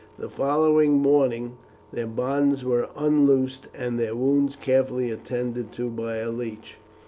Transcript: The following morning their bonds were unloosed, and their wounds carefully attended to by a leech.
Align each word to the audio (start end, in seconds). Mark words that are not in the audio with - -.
The 0.17 0.29
following 0.31 0.93
morning 0.93 1.57
their 1.93 2.07
bonds 2.07 2.65
were 2.65 2.89
unloosed, 2.97 3.67
and 3.71 3.99
their 3.99 4.15
wounds 4.15 4.55
carefully 4.55 5.11
attended 5.11 5.71
to 5.73 5.91
by 5.91 6.15
a 6.17 6.31
leech. 6.31 6.77